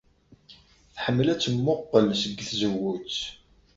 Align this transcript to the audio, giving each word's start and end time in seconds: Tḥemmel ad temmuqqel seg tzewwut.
Tḥemmel 0.95 1.27
ad 1.33 1.39
temmuqqel 1.41 2.05
seg 2.21 2.35
tzewwut. 2.47 3.17